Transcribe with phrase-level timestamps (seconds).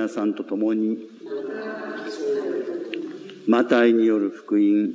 [0.00, 0.96] 皆さんと共に、
[3.46, 4.94] マタイによる福音。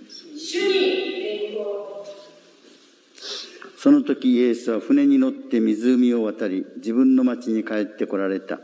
[3.78, 8.60] その時イエスは船に乗って湖を渡り、自分の町に帰ってこられた。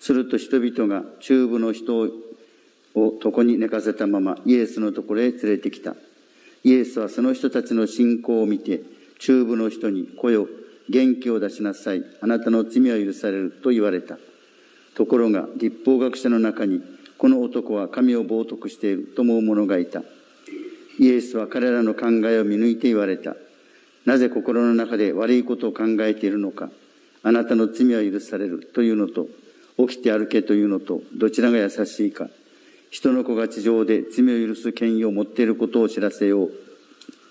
[0.00, 1.96] すると人々が中部の人
[2.94, 5.96] を床に寝かせたままイエスのところへ連れてきた。
[6.62, 8.82] イエスはその人たちの信仰を見て、
[9.18, 10.46] 中部の人に来よ、
[10.90, 12.04] 元気を出しなさい。
[12.20, 14.18] あなたの罪は許されると言われた。
[14.94, 16.82] ところが、立法学者の中に、
[17.18, 20.02] この男は神を冒涜していると思う者がいた。
[20.98, 23.36] イエスは彼らの考えを見抜いて言われた。
[24.04, 26.70] なぜ心の中で悪いことを考えているのか。
[27.22, 29.28] あなたの罪は許されるというのと、
[29.78, 32.28] 起きて歩けというのと、どちらが優しいか。
[32.90, 36.52] 人の子が地上で罪を許す権威を持っていることを知らせよう。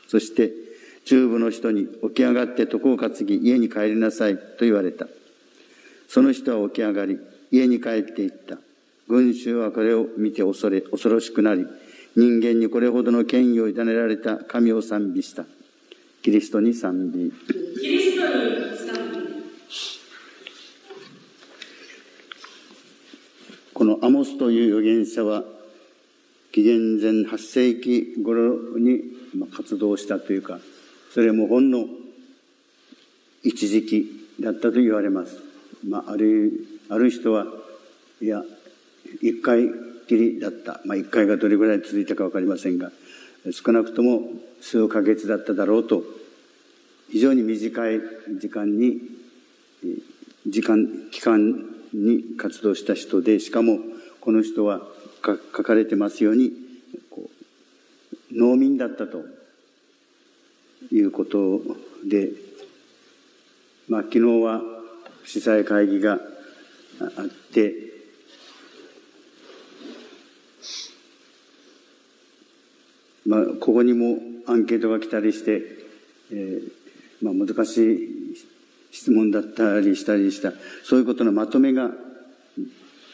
[0.07, 0.52] そして、
[1.05, 5.07] 中部の人に起き上がって床を担ぎ家に帰りなさいと言われた。
[6.07, 7.20] その人は起き上がり、
[7.53, 8.57] 家に帰っていった。
[9.07, 11.67] 群衆はこれを見て恐れ、恐ろしくなり、
[12.16, 15.45] 人間にこれほどの権威を委ねられた神を賛美した。
[16.23, 17.32] キリストに賛美。
[17.79, 19.23] キリストに賛美。
[23.71, 25.43] このアモスという預言者は、
[26.51, 29.01] 紀元前8世紀頃に
[29.55, 30.60] 活動したというか、
[31.12, 31.85] それもほんの
[33.43, 35.52] 一時期だったと言われます。
[35.87, 37.48] まあ、ある、ある人は、
[38.21, 38.43] いや、
[39.21, 39.70] 一回
[40.07, 40.81] きりだった。
[40.85, 42.91] まあ、一回がどれぐらい続いたかわかりませんが、
[43.51, 44.21] 少なくとも
[44.61, 46.04] 数ヶ月だっただろうと、
[47.09, 47.99] 非常に短い
[48.39, 49.01] 時間に、
[50.48, 53.79] 時間、期間に活動した人で、しかも
[54.21, 54.81] この人は
[55.23, 56.54] 書かれてますように、
[58.31, 59.23] 農民だったと
[60.91, 61.61] いうこと
[62.05, 62.31] で、
[63.87, 64.61] まあ、昨日は
[65.25, 66.19] 司祭会議が
[67.00, 67.74] あって、
[73.25, 75.62] まあ、ここにもアンケートが来たりして、
[76.31, 76.72] えー
[77.22, 78.35] まあ、難しい
[78.91, 80.51] 質問だったりしたりした、
[80.84, 81.91] そういうことのまとめが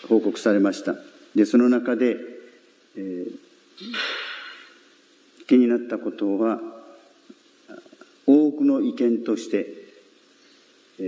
[0.07, 0.95] 報告されました。
[1.35, 2.17] で、その中で、
[2.97, 3.31] えー、
[5.47, 6.59] 気になったことは、
[8.25, 9.88] 多くの意見として、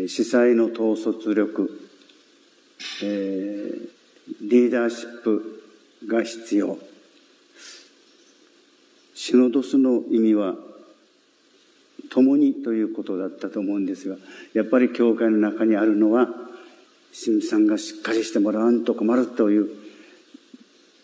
[0.07, 1.89] 司祭の統率力、
[3.03, 3.77] え、
[4.41, 5.63] リーダーシップ
[6.07, 6.79] が必要。
[9.13, 10.55] シノドスの意味は
[12.09, 14.15] 共にということだったと思うんですが、
[14.53, 16.29] やっぱり教会の中にあるのは、
[17.13, 19.69] 神さんがしっかりしてもらわんと困るという、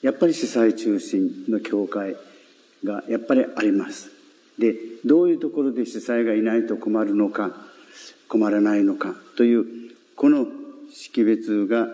[0.01, 2.15] やっぱり主催中心の教会
[2.85, 4.11] がやっぱりあります。
[4.57, 7.67] で、どういうところで主催がいないと困るのか、
[8.27, 9.65] 困らないのかという、
[10.15, 10.47] この
[10.91, 11.87] 識別が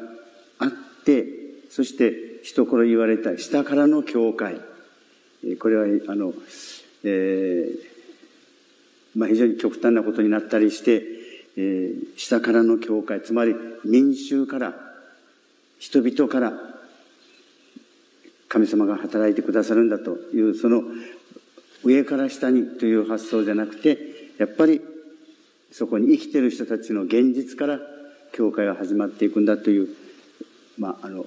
[0.60, 0.70] あっ
[1.06, 1.28] て、
[1.70, 4.62] そして一頃言われた下からの教会。
[5.60, 6.34] これは、あの、
[7.04, 7.94] えー
[9.16, 11.04] まあ、非常に極端なことになったりして、
[11.56, 14.74] えー、下からの教会、つまり民衆から、
[15.78, 16.54] 人々から
[18.48, 20.84] 神様が働いてくださるんだという、その
[21.84, 23.98] 上から下にという発想じゃなくて、
[24.38, 24.82] やっぱり
[25.74, 27.80] そこに生きてる人たちの現実から
[28.32, 29.90] 教会が始まっていくんだという、
[30.78, 31.26] まあ、あの、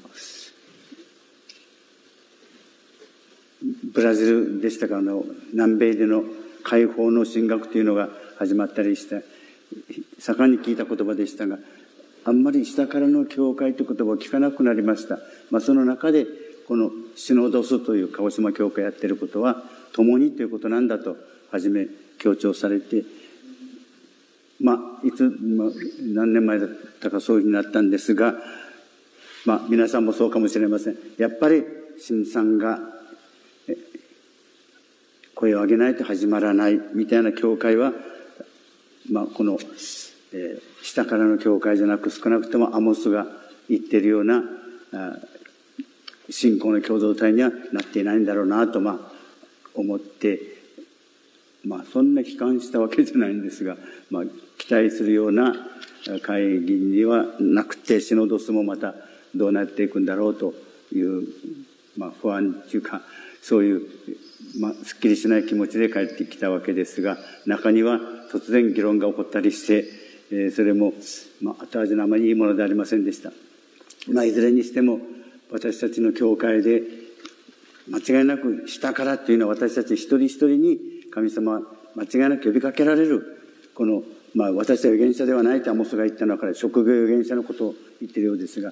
[3.92, 6.22] ブラジルでしたか、あの、南米での
[6.62, 8.08] 解放の神学というのが
[8.38, 9.24] 始まったりして
[10.18, 11.58] 盛んに聞いた言葉でしたが
[12.24, 15.18] あんまり下からの教会という言葉を聞かなくなりました、
[15.50, 16.26] まあ、その中で
[16.66, 21.16] このシノドスという鹿児島教会やってることは共にということなんだと
[21.52, 21.86] 初め
[22.18, 23.04] 強調されて
[24.60, 24.72] ま
[25.02, 25.68] あいつ、まあ、
[26.14, 26.68] 何年前だっ
[27.00, 28.34] たかそういうふうになったんですが
[29.44, 30.96] まあ皆さんもそうかもしれません。
[31.18, 31.64] やっぱり
[31.98, 32.78] 新さんが
[35.36, 37.92] 声を上げないと始まらないみたいな教会は、
[39.12, 39.58] まあ、この、
[40.32, 43.26] えー、下からの教会じゃなく少なくともアモスが
[43.68, 44.42] 言ってるような
[46.30, 48.98] 信仰の共同体にはなっていないんだろうなと、まあ、
[49.74, 50.55] 思って、
[51.66, 53.76] まあ、そんな悲観したわけじゃないんですが、
[54.10, 54.24] まあ、
[54.58, 55.54] 期待するような
[56.22, 58.94] 会議にはなくてシノドスもまた
[59.34, 60.54] どうなっていくんだろうと
[60.94, 61.26] いう、
[61.96, 63.02] まあ、不安というか
[63.42, 63.82] そういう
[64.58, 69.84] まあ、すっきりしない気持ちで帰ってきたわけですが、中には突然議論が起こったりして、
[70.30, 70.94] えー、それも、
[71.40, 73.32] まあ、後味のあまりいいものでありませんでした。
[74.08, 75.00] まあ、いずれにしても、
[75.50, 76.82] 私たちの教会で、
[77.88, 80.78] 間違いなく下からというのは私たち一人一人に
[81.10, 81.60] 神様は
[81.94, 83.40] 間違いなく呼びかけられる、
[83.74, 84.02] この
[84.34, 88.70] まあ、私は預言者ではないとアモスが言ったのは彼職業預言者のことを言っているようですが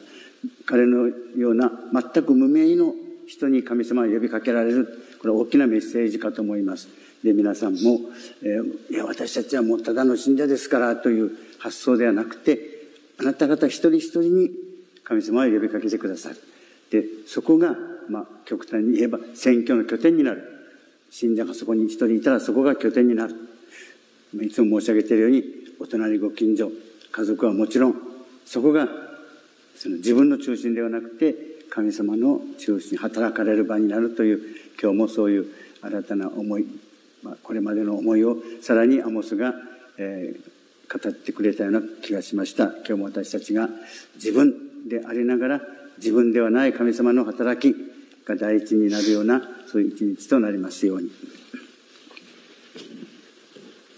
[0.66, 2.94] 彼のような全く無名の
[3.26, 4.86] 人に神様を呼びかけられる。
[5.18, 6.88] これは大きなメッセージかと思います。
[7.22, 8.00] で皆さんも、
[8.42, 12.60] えー、いや私たちはもうただの信者ですからという発想ではなくて
[13.18, 14.50] あなた方一人一人に
[15.02, 16.36] 神様を呼びかけてくださる。
[16.90, 17.74] でそこが、
[18.08, 20.50] まあ、極端に言えば選挙の拠点になる。
[21.10, 23.34] 信者がそこに一人いたらそこが拠点になる。
[24.42, 25.44] いつも申し上げているように
[25.78, 26.70] お隣ご近所
[27.12, 27.94] 家族はもちろん
[28.44, 28.88] そこが
[29.76, 31.34] その自分の中心ではなくて
[31.70, 34.40] 神様の中心働かれる場になるという
[34.80, 35.46] 今日もそういう
[35.82, 36.66] 新たな思い、
[37.22, 39.54] まあ、これまでの思いをさらにアモスが、
[39.98, 42.64] えー、語ってくれたような気がしました。
[42.64, 43.68] 今日も私たちが
[44.16, 45.60] 自分でありながら
[45.98, 47.93] 自分ではない神様の働き
[48.24, 51.10] が第一になるようなそういう一日となりますように。